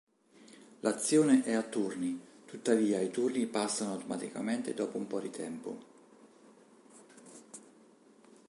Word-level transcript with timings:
L'azione 0.79 1.43
è 1.43 1.53
a 1.53 1.61
turni, 1.61 2.19
tuttavia 2.45 2.99
i 2.99 3.11
turni 3.11 3.45
passano 3.45 3.91
automaticamente 3.93 4.73
dopo 4.73 4.97
un 4.97 5.05
po' 5.05 5.19
di 5.19 5.29
tempo. 5.29 5.77